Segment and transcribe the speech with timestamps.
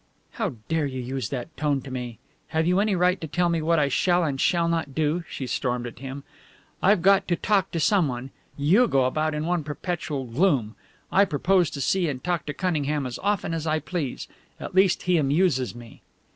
[0.31, 2.17] "How dare you use that tone to me?
[2.47, 5.45] Have you any right to tell me what I shall and shall not do?" she
[5.45, 6.23] stormed at him.
[6.81, 8.31] "I've got to talk to someone.
[8.57, 10.73] You go about in one perpetual gloom.
[11.11, 14.27] I purpose to see and talk to Cunningham as often as I please.
[14.59, 16.01] At least he amuses me."